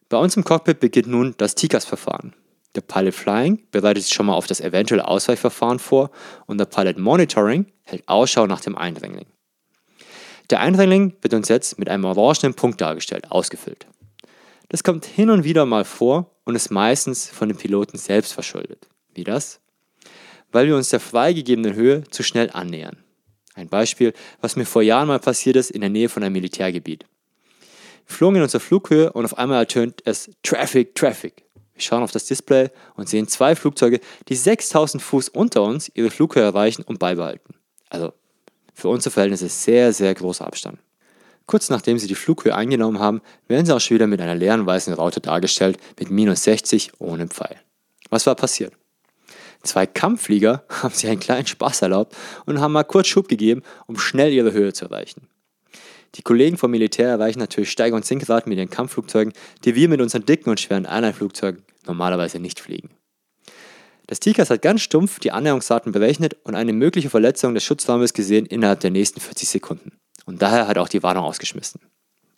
Bei 0.10 0.18
uns 0.18 0.36
im 0.36 0.44
Cockpit 0.44 0.80
beginnt 0.80 1.08
nun 1.08 1.36
das 1.38 1.56
TICAS-Verfahren. 1.56 2.34
Der 2.76 2.82
Pilot 2.82 3.14
Flying 3.14 3.64
bereitet 3.72 4.04
sich 4.04 4.14
schon 4.14 4.28
mal 4.28 4.34
auf 4.34 4.48
das 4.48 4.62
eventuelle 4.62 5.08
Ausweichverfahren 5.08 5.80
vor 5.80 6.10
und 6.46 6.58
der 6.58 6.66
Pilot 6.66 6.98
Monitoring 6.98 7.66
hält 7.84 8.08
Ausschau 8.08 8.48
nach 8.48 8.62
dem 8.62 8.78
Eindringling. 8.78 9.26
Der 10.50 10.62
Eindringling 10.62 11.16
wird 11.22 11.34
uns 11.34 11.50
jetzt 11.50 11.80
mit 11.80 11.90
einem 11.90 12.06
orangenen 12.06 12.54
Punkt 12.54 12.80
dargestellt, 12.82 13.32
ausgefüllt. 13.32 13.88
Das 14.70 14.84
kommt 14.84 15.06
hin 15.06 15.30
und 15.30 15.44
wieder 15.44 15.66
mal 15.66 15.84
vor 15.84 16.32
und 16.46 16.56
ist 16.56 16.72
meistens 16.72 17.30
von 17.30 17.50
den 17.50 17.58
Piloten 17.58 17.98
selbst 17.98 18.34
verschuldet. 18.34 18.88
Wie 19.14 19.26
das? 19.26 19.60
Weil 20.52 20.68
wir 20.68 20.76
uns 20.76 20.90
der 20.90 21.00
freigegebenen 21.00 21.74
Höhe 21.74 22.04
zu 22.10 22.24
schnell 22.24 22.50
annähern. 22.52 22.98
Ein 23.54 23.68
Beispiel, 23.68 24.14
was 24.40 24.56
mir 24.56 24.66
vor 24.66 24.82
Jahren 24.82 25.10
mal 25.10 25.20
passiert 25.20 25.58
ist 25.58 25.72
in 25.72 25.82
der 25.82 25.90
Nähe 25.90 26.08
von 26.08 26.24
einem 26.24 26.34
Militärgebiet. 26.34 27.06
Wir 28.08 28.16
flogen 28.16 28.38
in 28.38 28.44
unserer 28.44 28.62
Flughöhe 28.62 29.12
und 29.12 29.26
auf 29.26 29.38
einmal 29.38 29.60
ertönt 29.60 30.02
es 30.06 30.32
Traffic, 30.42 30.96
Traffic. 30.96 31.44
Wir 31.82 31.86
schauen 31.86 32.04
auf 32.04 32.12
das 32.12 32.26
Display 32.26 32.70
und 32.96 33.10
sehen 33.10 33.28
zwei 33.28 33.56
Flugzeuge, 33.56 34.02
die 34.30 34.36
6000 34.36 35.02
Fuß 35.02 35.30
unter 35.30 35.64
uns 35.64 35.92
ihre 35.96 36.12
Flughöhe 36.12 36.44
erreichen 36.44 36.84
und 36.84 37.00
beibehalten. 37.00 37.56
Also 37.90 38.14
für 38.76 38.88
unsere 38.88 39.12
Verhältnisse 39.12 39.50
sehr, 39.50 39.92
sehr 39.92 40.14
großer 40.14 40.46
Abstand. 40.46 40.78
Kurz 41.48 41.72
nachdem 41.72 41.98
sie 41.98 42.06
die 42.06 42.14
Flughöhe 42.14 42.56
eingenommen 42.56 43.00
haben, 43.00 43.22
werden 43.48 43.66
sie 43.66 43.76
auch 43.76 43.80
schon 43.80 43.96
wieder 43.96 44.06
mit 44.06 44.22
einer 44.22 44.36
leeren 44.36 44.68
weißen 44.68 44.94
Raute 44.94 45.22
dargestellt, 45.22 45.80
mit 46.00 46.12
minus 46.12 46.44
60 46.44 46.92
ohne 47.00 47.28
Pfeil. 47.28 47.60
Was 48.12 48.28
war 48.28 48.36
passiert? 48.36 48.74
Zwei 49.64 49.88
Kampfflieger 49.88 50.64
haben 50.70 50.94
sich 50.94 51.10
einen 51.10 51.20
kleinen 51.20 51.48
Spaß 51.48 51.82
erlaubt 51.82 52.16
und 52.46 52.62
haben 52.62 52.74
mal 52.74 52.84
kurz 52.84 53.08
Schub 53.08 53.28
gegeben, 53.28 53.64
um 53.88 53.98
schnell 53.98 54.32
ihre 54.32 54.54
Höhe 54.54 54.72
zu 54.72 54.86
erreichen. 54.86 55.28
Die 56.14 56.22
Kollegen 56.22 56.58
vom 56.58 56.70
Militär 56.70 57.10
erreichen 57.10 57.40
natürlich 57.40 57.72
Steiger- 57.72 57.96
und 57.96 58.06
Sinkraten 58.06 58.50
mit 58.50 58.60
ihren 58.60 58.70
Kampfflugzeugen, 58.70 59.34
die 59.64 59.74
wir 59.74 59.90
mit 59.90 60.00
unseren 60.00 60.26
dicken 60.26 60.52
und 60.52 60.60
schweren 60.60 60.86
Airline-Flugzeugen 60.86 61.64
normalerweise 61.86 62.40
nicht 62.40 62.60
fliegen. 62.60 62.90
Das 64.08 64.20
TICAS 64.20 64.50
hat 64.50 64.62
ganz 64.62 64.82
stumpf 64.82 65.20
die 65.20 65.32
Annäherungsdaten 65.32 65.92
berechnet 65.92 66.36
und 66.44 66.56
eine 66.56 66.74
mögliche 66.74 67.10
Verletzung 67.10 67.54
des 67.54 67.64
Schutzraumes 67.64 68.14
gesehen 68.14 68.46
innerhalb 68.46 68.82
der 68.82 68.92
nächsten 68.92 69.22
40 69.22 69.48
Sekunden. 69.48 69.94
Und 70.26 70.42
daher 70.42 70.68
hat 70.68 70.78
auch 70.78 70.90
die 70.90 71.02
Warnung 71.02 71.24
ausgeschmissen. 71.24 71.82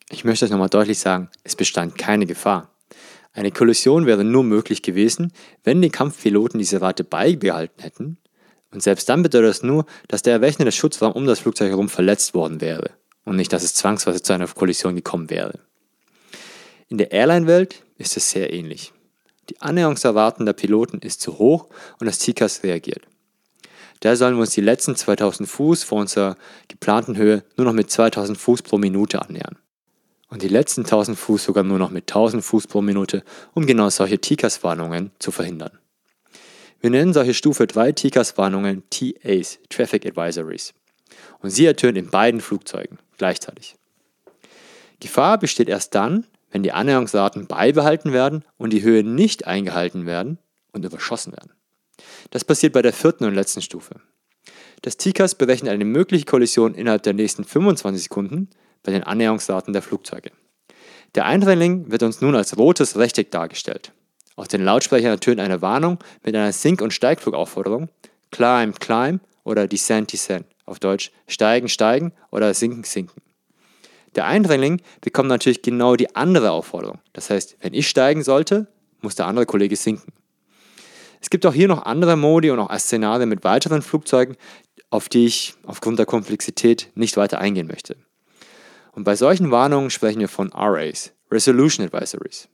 Ich 0.10 0.24
möchte 0.24 0.46
euch 0.46 0.52
nochmal 0.52 0.70
deutlich 0.70 1.00
sagen, 1.00 1.30
es 1.44 1.56
bestand 1.56 1.98
keine 1.98 2.26
Gefahr. 2.26 2.70
Eine 3.32 3.52
Kollision 3.52 4.06
wäre 4.06 4.24
nur 4.24 4.44
möglich 4.44 4.84
gewesen, 4.84 5.34
wenn 5.64 5.82
die 5.82 5.90
Kampfpiloten 5.90 6.60
diese 6.60 6.82
Rate 6.82 7.04
beibehalten 7.04 7.82
hätten. 7.82 8.18
Und 8.72 8.84
selbst 8.84 9.10
dann 9.10 9.24
bedeutet 9.24 9.50
das 9.50 9.64
nur, 9.64 9.86
dass 10.08 10.22
der 10.22 10.34
errechnete 10.34 10.72
Schutzraum 10.72 11.14
um 11.14 11.26
das 11.26 11.40
Flugzeug 11.40 11.70
herum 11.70 11.90
verletzt 11.90 12.36
worden 12.36 12.62
wäre 12.62 12.92
und 13.26 13.36
nicht, 13.36 13.52
dass 13.52 13.64
es 13.64 13.74
zwangsweise 13.74 14.22
zu 14.22 14.34
einer 14.34 14.48
Kollision 14.48 14.96
gekommen 14.96 15.30
wäre. 15.32 15.60
In 16.88 17.00
der 17.00 17.12
Airline-Welt 17.12 17.84
ist 17.98 18.18
es 18.18 18.30
sehr 18.30 18.54
ähnlich. 18.54 18.93
Die 19.54 19.62
Annäherungserwartung 19.62 20.48
der 20.48 20.54
Piloten 20.54 20.98
ist 20.98 21.22
zu 21.22 21.38
hoch 21.38 21.68
und 22.00 22.08
das 22.08 22.18
TICAS 22.18 22.64
reagiert. 22.64 23.04
Daher 24.00 24.18
sollen 24.18 24.34
wir 24.34 24.42
uns 24.42 24.50
die 24.50 24.62
letzten 24.62 24.96
2000 24.96 25.48
Fuß 25.48 25.84
vor 25.84 26.00
unserer 26.00 26.38
geplanten 26.68 27.16
Höhe 27.18 27.44
nur 27.56 27.66
noch 27.68 27.74
mit 27.74 27.92
2000 27.92 28.36
Fuß 28.36 28.64
pro 28.64 28.80
Minute 28.80 29.22
annähern. 29.22 29.60
Und 30.28 30.42
die 30.42 30.48
letzten 30.48 30.82
1000 30.82 31.20
Fuß 31.20 31.44
sogar 31.44 31.64
nur 31.64 31.78
noch 31.78 31.92
mit 31.92 32.10
1000 32.10 32.44
Fuß 32.44 32.66
pro 32.66 32.82
Minute, 32.82 33.24
um 33.54 33.68
genau 33.68 33.92
solche 33.92 34.18
TICAS-Warnungen 34.18 35.12
zu 35.20 35.30
verhindern. 35.30 35.78
Wir 36.82 36.90
nennen 36.90 37.14
solche 37.14 37.36
Stufe 37.36 37.68
3 37.68 37.92
TICAS-Warnungen 37.92 38.82
TAs, 38.90 39.60
Traffic 39.70 40.04
Advisories. 40.08 40.74
Und 41.42 41.52
sie 41.52 41.68
ertönen 41.68 41.98
in 41.98 42.10
beiden 42.10 42.42
Flugzeugen 42.42 42.98
gleichzeitig. 43.20 43.76
Gefahr 45.00 45.38
besteht 45.38 45.70
erst 45.70 45.94
dann, 45.94 46.26
wenn 46.54 46.64
die 46.64 46.72
Annäherungsraten 46.72 47.48
beibehalten 47.48 48.14
werden 48.14 48.46
und 48.58 48.72
die 48.72 48.84
Höhe 48.84 49.04
nicht 49.04 49.48
eingehalten 49.48 50.06
werden 50.06 50.38
und 50.72 50.86
überschossen 50.86 51.34
werden. 51.34 51.52
Das 52.30 52.46
passiert 52.46 52.74
bei 52.74 52.84
der 52.84 52.94
vierten 52.94 53.26
und 53.26 53.34
letzten 53.34 53.62
Stufe. 53.62 53.96
Das 54.84 54.98
TICAS 54.98 55.36
berechnet 55.36 55.72
eine 55.72 55.84
mögliche 55.84 56.26
Kollision 56.26 56.76
innerhalb 56.76 57.02
der 57.04 57.14
nächsten 57.14 57.44
25 57.44 58.04
Sekunden 58.04 58.50
bei 58.84 58.92
den 58.92 59.04
Annäherungsraten 59.04 59.74
der 59.74 59.82
Flugzeuge. 59.82 60.32
Der 61.16 61.26
Eindringling 61.26 61.92
wird 61.92 62.04
uns 62.04 62.22
nun 62.22 62.36
als 62.36 62.56
rotes 62.56 62.98
Rechteck 62.98 63.32
dargestellt. 63.32 63.92
Aus 64.36 64.48
den 64.48 64.64
Lautsprechern 64.64 65.12
ertönt 65.12 65.40
eine 65.40 65.62
Warnung 65.62 66.00
mit 66.24 66.36
einer 66.36 66.52
Sink- 66.52 66.82
und 66.82 66.94
Steigflugaufforderung, 66.94 67.90
Climb, 68.30 68.80
Climb 68.80 69.22
oder 69.44 69.68
Descent, 69.68 70.12
Descent, 70.12 70.46
auf 70.66 70.80
Deutsch 70.80 71.12
Steigen, 71.28 71.68
Steigen 71.68 72.14
oder 72.30 72.54
Sinken, 72.54 72.84
Sinken. 72.84 73.23
Der 74.15 74.25
Eindringling 74.25 74.82
bekommt 75.01 75.29
natürlich 75.29 75.62
genau 75.62 75.96
die 75.96 76.15
andere 76.15 76.51
Aufforderung. 76.51 77.00
Das 77.13 77.29
heißt, 77.29 77.58
wenn 77.62 77.74
ich 77.74 77.88
steigen 77.89 78.24
sollte, 78.24 78.67
muss 79.01 79.15
der 79.15 79.27
andere 79.27 79.46
Kollege 79.46 79.75
sinken. 79.75 80.13
Es 81.22 81.29
gibt 81.29 81.46
auch 81.46 81.53
hier 81.53 81.67
noch 81.67 81.84
andere 81.86 82.17
Modi 82.17 82.51
und 82.51 82.60
auch 82.60 82.77
Szenarien 82.77 83.29
mit 83.29 83.43
weiteren 83.43 83.82
Flugzeugen, 83.82 84.36
auf 84.89 85.10
die 85.10 85.25
ich 85.25 85.55
aufgrund 85.65 85.98
der 85.98 86.05
Komplexität 86.05 86.89
nicht 86.96 87.17
weiter 87.17 87.39
eingehen 87.39 87.67
möchte. 87.67 87.96
Und 88.91 89.05
bei 89.05 89.15
solchen 89.15 89.50
Warnungen 89.50 89.89
sprechen 89.89 90.20
wir 90.20 90.27
von 90.27 90.51
RAs, 90.53 91.13
Resolution 91.32 91.86
Advisories. 91.86 92.50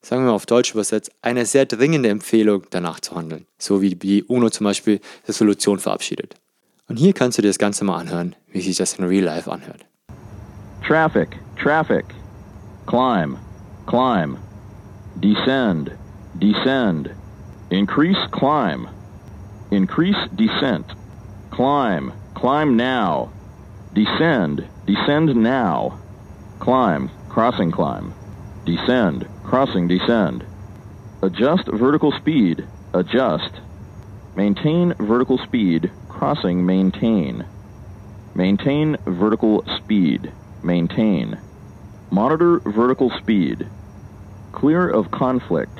Sagen 0.00 0.24
wir 0.24 0.32
auf 0.32 0.46
Deutsch 0.46 0.72
übersetzt, 0.72 1.12
eine 1.22 1.46
sehr 1.46 1.66
dringende 1.66 2.08
Empfehlung, 2.08 2.64
danach 2.70 2.98
zu 2.98 3.14
handeln, 3.14 3.46
so 3.58 3.80
wie 3.80 3.94
die 3.94 4.24
UNO 4.24 4.50
zum 4.50 4.64
Beispiel 4.64 5.00
Resolution 5.28 5.78
verabschiedet. 5.78 6.34
Und 6.88 6.96
hier 6.96 7.12
kannst 7.12 7.38
du 7.38 7.42
dir 7.42 7.48
das 7.48 7.58
Ganze 7.58 7.84
mal 7.84 7.98
anhören, 7.98 8.34
wie 8.48 8.60
sich 8.60 8.76
das 8.76 8.94
in 8.94 9.04
Real 9.04 9.24
Life 9.24 9.50
anhört. 9.50 9.86
Traffic, 10.82 11.36
traffic. 11.56 12.04
Climb, 12.86 13.38
climb. 13.86 14.38
Descend, 15.18 15.96
descend. 16.36 17.14
Increase 17.70 18.18
climb. 18.32 18.88
Increase 19.70 20.16
descent. 20.34 20.92
Climb, 21.52 22.12
climb 22.34 22.76
now. 22.76 23.30
Descend, 23.94 24.68
descend 24.84 25.36
now. 25.36 26.00
Climb, 26.58 27.10
crossing 27.28 27.70
climb. 27.70 28.12
Descend, 28.66 29.28
crossing 29.44 29.86
descend. 29.86 30.44
Adjust 31.22 31.68
vertical 31.68 32.10
speed, 32.10 32.66
adjust. 32.92 33.60
Maintain 34.34 34.94
vertical 34.98 35.38
speed, 35.38 35.92
crossing 36.08 36.66
maintain. 36.66 37.46
Maintain 38.34 38.96
vertical 39.06 39.64
speed, 39.76 40.32
maintain. 40.64 41.36
Monitor 42.10 42.60
vertical 42.60 43.10
speed. 43.10 43.66
Clear 44.52 44.90
of 44.90 45.10
conflict. 45.10 45.78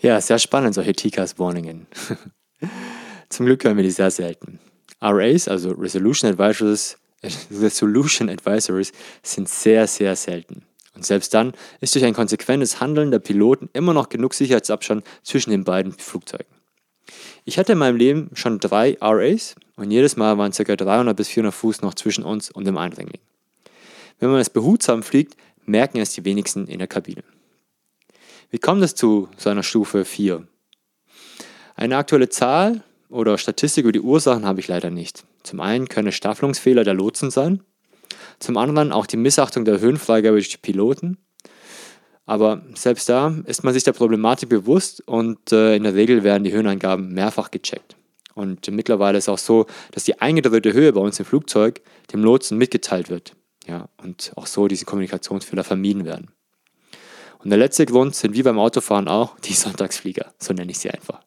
Ja, 0.00 0.20
sehr 0.20 0.38
spannend, 0.38 0.74
solche 0.74 0.94
TCAS-Warnungen. 0.94 1.86
Zum 3.28 3.46
Glück 3.46 3.64
hören 3.64 3.76
wir 3.76 3.84
die 3.84 3.90
sehr 3.90 4.10
selten. 4.10 4.58
RAs, 5.00 5.46
also 5.46 5.72
Resolution 5.72 6.30
Advisories, 6.30 6.98
Resolution 7.50 8.28
Advisories, 8.28 8.92
sind 9.22 9.48
sehr, 9.48 9.86
sehr 9.86 10.16
selten. 10.16 10.62
Und 10.94 11.04
selbst 11.04 11.34
dann 11.34 11.52
ist 11.80 11.94
durch 11.94 12.04
ein 12.04 12.14
konsequentes 12.14 12.80
Handeln 12.80 13.10
der 13.10 13.18
Piloten 13.18 13.68
immer 13.72 13.94
noch 13.94 14.08
genug 14.08 14.34
Sicherheitsabstand 14.34 15.04
zwischen 15.22 15.50
den 15.50 15.64
beiden 15.64 15.92
Flugzeugen. 15.92 16.59
Ich 17.50 17.58
hatte 17.58 17.72
in 17.72 17.78
meinem 17.78 17.96
Leben 17.96 18.30
schon 18.34 18.60
drei 18.60 18.96
RAs 19.00 19.56
und 19.74 19.90
jedes 19.90 20.16
Mal 20.16 20.38
waren 20.38 20.52
ca. 20.52 20.76
300 20.76 21.16
bis 21.16 21.26
400 21.30 21.52
Fuß 21.52 21.82
noch 21.82 21.94
zwischen 21.94 22.22
uns 22.22 22.48
und 22.48 22.64
dem 22.64 22.78
Eindringling. 22.78 23.20
Wenn 24.20 24.30
man 24.30 24.38
es 24.38 24.50
behutsam 24.50 25.02
fliegt, 25.02 25.36
merken 25.64 25.98
es 25.98 26.12
die 26.12 26.24
wenigsten 26.24 26.68
in 26.68 26.78
der 26.78 26.86
Kabine. 26.86 27.24
Wie 28.52 28.60
kommt 28.60 28.84
es 28.84 28.94
zu 28.94 29.28
so 29.36 29.50
einer 29.50 29.64
Stufe 29.64 30.04
4? 30.04 30.46
Eine 31.74 31.96
aktuelle 31.96 32.28
Zahl 32.28 32.84
oder 33.08 33.36
Statistik 33.36 33.82
über 33.82 33.90
die 33.90 34.00
Ursachen 34.00 34.46
habe 34.46 34.60
ich 34.60 34.68
leider 34.68 34.90
nicht. 34.90 35.24
Zum 35.42 35.58
einen 35.58 35.88
können 35.88 36.12
Staffelungsfehler 36.12 36.84
der 36.84 36.94
Lotsen 36.94 37.32
sein, 37.32 37.64
zum 38.38 38.58
anderen 38.58 38.92
auch 38.92 39.06
die 39.06 39.16
Missachtung 39.16 39.64
der 39.64 39.80
Höhenfreigabe 39.80 40.36
durch 40.36 40.50
die 40.50 40.58
Piloten. 40.58 41.18
Aber 42.30 42.62
selbst 42.74 43.08
da 43.08 43.34
ist 43.46 43.64
man 43.64 43.74
sich 43.74 43.82
der 43.82 43.92
Problematik 43.92 44.50
bewusst 44.50 45.02
und 45.04 45.50
äh, 45.50 45.74
in 45.74 45.82
der 45.82 45.96
Regel 45.96 46.22
werden 46.22 46.44
die 46.44 46.52
Höhenangaben 46.52 47.12
mehrfach 47.12 47.50
gecheckt. 47.50 47.96
Und 48.34 48.70
mittlerweile 48.70 49.18
ist 49.18 49.28
auch 49.28 49.36
so, 49.36 49.66
dass 49.90 50.04
die 50.04 50.20
eingedrehte 50.20 50.72
Höhe 50.72 50.92
bei 50.92 51.00
uns 51.00 51.18
im 51.18 51.24
Flugzeug 51.24 51.80
dem 52.12 52.22
Lotsen 52.22 52.56
mitgeteilt 52.56 53.10
wird. 53.10 53.34
Ja, 53.66 53.88
und 54.00 54.30
auch 54.36 54.46
so 54.46 54.68
diese 54.68 54.84
Kommunikationsfehler 54.84 55.64
vermieden 55.64 56.04
werden. 56.04 56.30
Und 57.40 57.50
der 57.50 57.58
letzte 57.58 57.84
Grund 57.84 58.14
sind 58.14 58.36
wie 58.36 58.44
beim 58.44 58.60
Autofahren 58.60 59.08
auch 59.08 59.36
die 59.40 59.52
Sonntagsflieger, 59.64 60.32
so 60.38 60.54
nenne 60.54 60.70
ich 60.70 60.78
sie 60.78 60.90
einfach. 60.90 61.22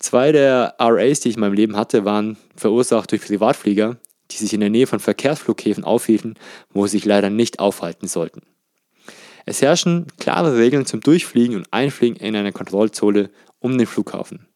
Zwei 0.00 0.32
der 0.32 0.74
RAs, 0.80 1.20
die 1.20 1.28
ich 1.28 1.36
in 1.36 1.40
meinem 1.40 1.54
Leben 1.54 1.76
hatte, 1.76 2.04
waren 2.04 2.36
verursacht 2.56 3.12
durch 3.12 3.22
Privatflieger, 3.22 3.96
die 4.32 4.36
sich 4.38 4.54
in 4.54 4.60
der 4.60 4.70
Nähe 4.70 4.88
von 4.88 4.98
Verkehrsflughäfen 4.98 5.84
aufhielten, 5.84 6.34
wo 6.70 6.84
sie 6.88 6.98
sich 6.98 7.04
leider 7.04 7.30
nicht 7.30 7.60
aufhalten 7.60 8.08
sollten. 8.08 8.42
Es 9.46 9.62
herrschen 9.62 10.06
klare 10.18 10.56
Regeln 10.56 10.86
zum 10.86 11.00
Durchfliegen 11.00 11.56
und 11.56 11.72
Einfliegen 11.72 12.16
in 12.16 12.34
einer 12.34 12.52
Kontrollzone 12.52 13.30
um 13.58 13.76
den 13.76 13.86
Flughafen. 13.86 14.46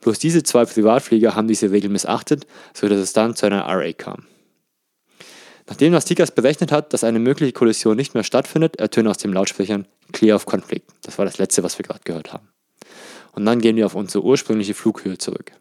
Bloß 0.00 0.18
diese 0.18 0.42
zwei 0.42 0.64
Privatflieger 0.64 1.34
haben 1.34 1.48
diese 1.48 1.70
Regel 1.70 1.90
missachtet, 1.90 2.46
sodass 2.74 2.98
es 2.98 3.12
dann 3.12 3.36
zu 3.36 3.46
einer 3.46 3.64
RA 3.66 3.92
kam. 3.92 4.26
Nachdem 5.66 5.92
das 5.92 6.04
TICAS 6.04 6.32
berechnet 6.32 6.72
hat, 6.72 6.92
dass 6.92 7.04
eine 7.04 7.18
mögliche 7.18 7.52
Kollision 7.52 7.96
nicht 7.96 8.12
mehr 8.12 8.24
stattfindet, 8.24 8.76
ertönt 8.76 9.08
aus 9.08 9.16
den 9.16 9.32
Lautsprechern 9.32 9.86
Clear 10.12 10.36
of 10.36 10.44
Conflict. 10.44 10.86
Das 11.02 11.16
war 11.16 11.24
das 11.24 11.38
letzte, 11.38 11.62
was 11.62 11.78
wir 11.78 11.84
gerade 11.84 12.02
gehört 12.04 12.32
haben. 12.32 12.48
Und 13.32 13.46
dann 13.46 13.60
gehen 13.60 13.76
wir 13.76 13.86
auf 13.86 13.94
unsere 13.94 14.22
ursprüngliche 14.24 14.74
Flughöhe 14.74 15.16
zurück. 15.16 15.52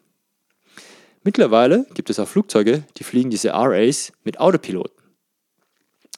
Mittlerweile 1.23 1.85
gibt 1.93 2.09
es 2.09 2.19
auch 2.19 2.27
Flugzeuge, 2.27 2.83
die 2.97 3.05
fliegen 3.05 3.29
diese 3.29 3.51
RAs 3.51 4.11
mit 4.25 4.41
Autopiloten. 4.41 5.02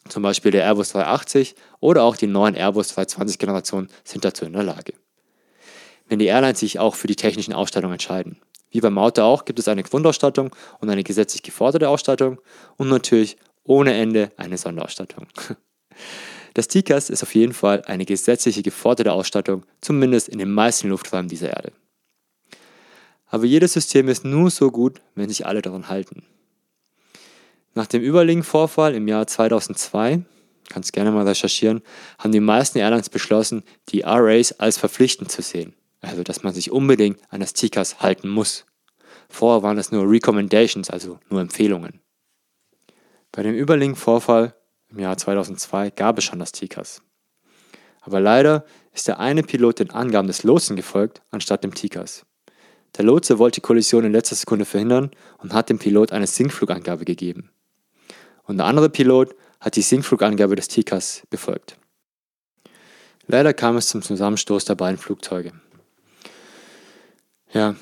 Zum 0.08 0.24
Beispiel 0.24 0.52
der 0.52 0.64
Airbus 0.64 0.90
380 0.90 1.56
oder 1.80 2.04
auch 2.04 2.16
die 2.16 2.28
neuen 2.28 2.56
Airbus 2.56 2.90
320 2.90 3.40
Generationen 3.40 3.90
sind 4.04 4.24
dazu 4.24 4.46
in 4.46 4.54
der 4.54 4.64
Lage. 4.64 4.94
Wenn 6.08 6.20
die 6.20 6.28
Airlines 6.28 6.60
sich 6.60 6.80
auch 6.80 6.96
für 6.96 7.08
die 7.08 7.16
technischen 7.16 7.54
Ausstattungen 7.54 7.94
entscheiden. 7.94 8.38
Wie 8.70 8.82
beim 8.82 8.98
Auto 8.98 9.22
auch 9.22 9.46
gibt 9.46 9.60
es 9.60 9.68
eine 9.68 9.84
Grundausstattung 9.84 10.56
und 10.80 10.90
eine 10.90 11.04
gesetzlich 11.04 11.44
geforderte 11.44 11.90
Ausstattung 11.90 12.40
und 12.78 12.90
natürlich 12.90 13.38
ohne 13.64 13.94
Ende 13.94 14.32
eine 14.38 14.58
Sonderausstattung. 14.58 15.28
Das 16.56 16.70
TCAS 16.70 17.10
ist 17.10 17.22
auf 17.22 17.36
jeden 17.36 17.54
Fall 17.54 17.82
eine 17.82 18.06
gesetzliche 18.06 18.64
geforderte 18.64 19.12
Ausstattung, 19.12 19.66
zumindest 19.82 20.30
in 20.30 20.40
den 20.40 20.50
meisten 20.50 20.88
Lufträumen 20.88 21.28
dieser 21.28 21.50
Erde. 21.50 21.74
Aber 23.28 23.44
jedes 23.44 23.74
System 23.74 24.08
ist 24.08 24.24
nur 24.24 24.50
so 24.50 24.72
gut, 24.72 25.02
wenn 25.16 25.28
sich 25.28 25.46
alle 25.46 25.62
daran 25.62 25.90
halten. 25.90 26.24
Nach 27.78 27.88
dem 27.88 28.02
Überlegen-Vorfall 28.02 28.96
im 28.96 29.10
Jahr 29.10 29.28
2002, 29.28 30.24
kannst 30.70 30.94
gerne 30.94 31.12
mal 31.12 31.28
recherchieren, 31.28 31.82
haben 32.18 32.32
die 32.32 32.40
meisten 32.40 32.78
Airlines 32.78 33.10
beschlossen, 33.10 33.64
die 33.90 34.00
RAs 34.00 34.58
als 34.62 34.78
verpflichtend 34.78 35.30
zu 35.30 35.42
sehen. 35.42 35.74
Also, 36.00 36.24
dass 36.24 36.42
man 36.42 36.54
sich 36.54 36.72
unbedingt 36.72 37.20
an 37.30 37.42
das 37.42 37.52
TCAS 37.52 38.00
halten 38.00 38.30
muss. 38.30 38.66
Vorher 39.28 39.62
waren 39.62 39.76
das 39.76 39.92
nur 39.92 40.10
Recommendations, 40.10 40.90
also 40.90 41.20
nur 41.30 41.42
Empfehlungen. 41.42 42.00
Bei 43.34 43.44
dem 43.44 43.56
Überlegen-Vorfall 43.56 44.56
im 44.88 45.00
Jahr 45.00 45.18
2002 45.18 45.90
gab 45.90 46.18
es 46.18 46.24
schon 46.24 46.40
das 46.40 46.54
TCAS. 46.54 47.02
Aber 48.00 48.22
leider 48.22 48.64
ist 48.94 49.10
der 49.10 49.20
eine 49.20 49.44
Pilot 49.44 49.80
den 49.80 49.90
Angaben 49.90 50.28
des 50.28 50.44
Lotsen 50.44 50.78
gefolgt, 50.78 51.24
anstatt 51.30 51.66
dem 51.66 51.74
TCAS. 51.74 52.26
Der 52.96 53.04
Lotse 53.04 53.38
wollte 53.38 53.56
die 53.56 53.66
Kollision 53.66 54.06
in 54.06 54.14
letzter 54.14 54.36
Sekunde 54.36 54.64
verhindern 54.64 55.12
und 55.40 55.52
hat 55.54 55.70
dem 55.70 55.80
Pilot 55.80 56.14
eine 56.14 56.28
Sinkflugangabe 56.28 57.04
gegeben 57.04 57.50
und 58.46 58.58
der 58.58 58.66
andere 58.66 58.90
Pilot 58.90 59.36
hat 59.60 59.76
die 59.76 59.82
Sinkflugangabe 59.82 60.56
des 60.56 60.68
TCAS 60.68 61.24
befolgt. 61.30 61.78
Leider 63.28 63.54
kam 63.54 63.78
es 63.78 63.88
zum 63.88 64.02
Zusammenstoß 64.02 64.66
der 64.66 64.76
beiden 64.76 64.98
Flugzeuge. 64.98 65.54
Ja, 67.52 67.76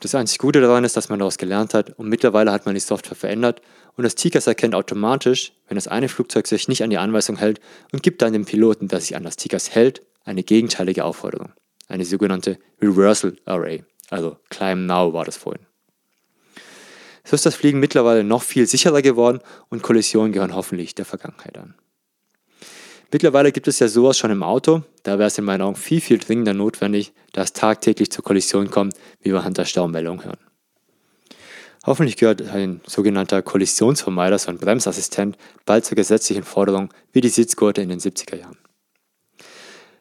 das 0.00 0.14
einzig 0.14 0.38
Gute 0.38 0.60
daran 0.60 0.84
ist, 0.84 0.96
dass 0.96 1.08
man 1.08 1.18
daraus 1.18 1.38
gelernt 1.38 1.74
hat 1.74 1.98
und 1.98 2.08
mittlerweile 2.08 2.52
hat 2.52 2.66
man 2.66 2.74
die 2.74 2.80
Software 2.80 3.16
verändert 3.16 3.62
und 3.96 4.04
das 4.04 4.14
TCAS 4.14 4.46
erkennt 4.46 4.74
automatisch, 4.74 5.52
wenn 5.68 5.76
das 5.76 5.88
eine 5.88 6.08
Flugzeug 6.08 6.46
sich 6.46 6.68
nicht 6.68 6.82
an 6.82 6.90
die 6.90 6.98
Anweisung 6.98 7.36
hält 7.36 7.60
und 7.92 8.02
gibt 8.02 8.22
dann 8.22 8.32
dem 8.32 8.44
Piloten, 8.44 8.88
der 8.88 9.00
sich 9.00 9.16
an 9.16 9.24
das 9.24 9.36
TCAS 9.36 9.70
hält, 9.70 10.02
eine 10.24 10.42
gegenteilige 10.42 11.04
Aufforderung, 11.04 11.52
eine 11.88 12.04
sogenannte 12.04 12.58
Reversal 12.80 13.36
Array, 13.44 13.84
also 14.10 14.36
Climb 14.48 14.86
Now 14.86 15.12
war 15.12 15.24
das 15.24 15.36
vorhin. 15.36 15.69
So 17.24 17.34
ist 17.34 17.46
das 17.46 17.54
Fliegen 17.54 17.80
mittlerweile 17.80 18.24
noch 18.24 18.42
viel 18.42 18.66
sicherer 18.66 19.02
geworden 19.02 19.40
und 19.68 19.82
Kollisionen 19.82 20.32
gehören 20.32 20.54
hoffentlich 20.54 20.94
der 20.94 21.04
Vergangenheit 21.04 21.58
an. 21.58 21.74
Mittlerweile 23.12 23.50
gibt 23.50 23.66
es 23.66 23.80
ja 23.80 23.88
sowas 23.88 24.18
schon 24.18 24.30
im 24.30 24.44
Auto, 24.44 24.82
da 25.02 25.18
wäre 25.18 25.26
es 25.26 25.38
in 25.38 25.44
meinen 25.44 25.62
Augen 25.62 25.76
viel, 25.76 26.00
viel 26.00 26.18
dringender 26.18 26.54
notwendig, 26.54 27.12
da 27.32 27.42
es 27.42 27.52
tagtäglich 27.52 28.12
zur 28.12 28.24
Kollision 28.24 28.70
kommt, 28.70 28.94
wie 29.20 29.32
wir 29.32 29.44
Hunter 29.44 29.64
Staumeldung 29.64 30.24
hören. 30.24 30.38
Hoffentlich 31.86 32.16
gehört 32.16 32.42
ein 32.42 32.80
sogenannter 32.86 33.42
Kollisionsvermeider, 33.42 34.38
so 34.38 34.50
ein 34.50 34.58
Bremsassistent, 34.58 35.36
bald 35.64 35.84
zur 35.86 35.96
gesetzlichen 35.96 36.44
Forderung 36.44 36.92
wie 37.12 37.20
die 37.20 37.30
Sitzgurte 37.30 37.80
in 37.80 37.88
den 37.88 38.00
70er 38.00 38.36
Jahren. 38.36 38.58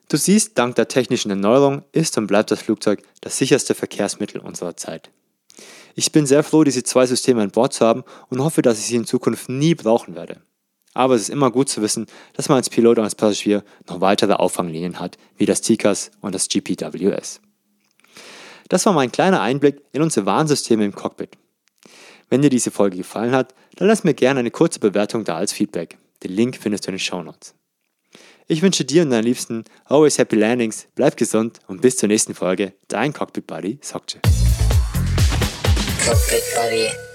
Du 0.09 0.17
siehst, 0.17 0.57
dank 0.57 0.75
der 0.75 0.87
technischen 0.87 1.29
Erneuerung 1.29 1.83
ist 1.91 2.17
und 2.17 2.27
bleibt 2.27 2.51
das 2.51 2.61
Flugzeug 2.61 3.01
das 3.21 3.37
sicherste 3.37 3.75
Verkehrsmittel 3.75 4.41
unserer 4.41 4.75
Zeit. 4.75 5.09
Ich 5.99 6.13
bin 6.13 6.25
sehr 6.25 6.43
froh, 6.43 6.63
diese 6.63 6.81
zwei 6.81 7.05
Systeme 7.05 7.41
an 7.41 7.51
Bord 7.51 7.73
zu 7.73 7.85
haben 7.85 8.05
und 8.29 8.41
hoffe, 8.41 8.61
dass 8.61 8.79
ich 8.79 8.85
sie 8.85 8.95
in 8.95 9.03
Zukunft 9.03 9.49
nie 9.49 9.75
brauchen 9.75 10.15
werde. 10.15 10.37
Aber 10.93 11.13
es 11.13 11.23
ist 11.23 11.29
immer 11.29 11.51
gut 11.51 11.67
zu 11.67 11.81
wissen, 11.81 12.05
dass 12.31 12.47
man 12.47 12.55
als 12.55 12.69
Pilot 12.69 12.99
und 12.99 13.03
als 13.03 13.15
Passagier 13.15 13.65
noch 13.89 13.99
weitere 13.99 14.31
Auffanglinien 14.31 15.01
hat, 15.01 15.17
wie 15.35 15.45
das 15.45 15.59
TICAS 15.59 16.11
und 16.21 16.33
das 16.33 16.47
GPWS. 16.47 17.41
Das 18.69 18.85
war 18.85 18.93
mein 18.93 19.11
kleiner 19.11 19.41
Einblick 19.41 19.81
in 19.91 20.01
unsere 20.01 20.25
Warnsysteme 20.25 20.85
im 20.85 20.95
Cockpit. 20.95 21.31
Wenn 22.29 22.43
dir 22.43 22.49
diese 22.49 22.71
Folge 22.71 22.95
gefallen 22.95 23.33
hat, 23.33 23.53
dann 23.75 23.89
lass 23.89 24.05
mir 24.05 24.13
gerne 24.13 24.39
eine 24.39 24.51
kurze 24.51 24.79
Bewertung 24.79 25.25
da 25.25 25.35
als 25.35 25.51
Feedback. 25.51 25.97
Den 26.23 26.31
Link 26.31 26.55
findest 26.61 26.85
du 26.85 26.91
in 26.91 26.95
den 26.95 26.99
Show 26.99 27.21
Notes. 27.21 27.55
Ich 28.47 28.61
wünsche 28.61 28.85
dir 28.85 29.01
und 29.01 29.09
deinen 29.09 29.25
Liebsten 29.25 29.65
always 29.83 30.17
happy 30.17 30.37
landings, 30.37 30.87
bleib 30.95 31.17
gesund 31.17 31.59
und 31.67 31.81
bis 31.81 31.97
zur 31.97 32.07
nächsten 32.07 32.35
Folge. 32.35 32.71
Dein 32.87 33.11
Cockpit 33.11 33.45
Buddy 33.45 33.79
Sokje. 33.81 34.21
Cockpit 36.09 36.43
Buddy. 36.55 37.08